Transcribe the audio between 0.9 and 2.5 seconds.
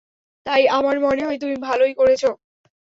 মনে হয় তুমি ভালোই করেছো।